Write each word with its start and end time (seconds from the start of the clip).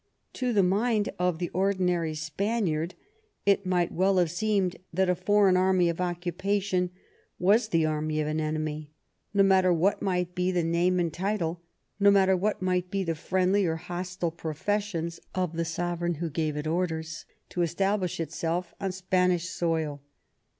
To 0.33 0.51
the 0.51 0.63
mind 0.63 1.09
of 1.19 1.37
the 1.37 1.51
ordi 1.53 1.79
nary 1.81 2.15
Spaniard 2.15 2.95
it 3.45 3.67
might 3.67 3.91
well 3.91 4.17
have 4.17 4.31
seemed 4.31 4.77
that 4.91 5.11
a 5.11 5.13
foreign 5.13 5.55
army 5.55 5.89
of 5.89 6.01
occupation 6.01 6.89
was 7.37 7.67
the 7.67 7.85
army 7.85 8.19
of 8.19 8.25
an 8.25 8.39
enemy, 8.39 8.89
no 9.31 9.43
matter 9.43 9.71
what 9.71 10.01
might 10.01 10.33
be 10.33 10.51
the 10.51 10.63
name 10.63 10.99
and 10.99 11.13
title, 11.13 11.61
no 11.99 12.09
matter 12.09 12.35
what 12.35 12.63
might 12.63 12.89
be 12.89 13.03
the 13.03 13.13
friendly 13.13 13.63
or 13.67 13.75
hostile 13.75 14.31
{Professions 14.31 15.19
of 15.35 15.53
the 15.55 15.65
sovereign 15.65 16.15
who 16.15 16.31
gave 16.31 16.57
it 16.57 16.65
orders 16.65 17.25
to 17.49 17.61
establish 17.61 18.19
itself 18.19 18.73
on 18.81 18.91
Spanish 18.91 19.49
soil. 19.49 20.01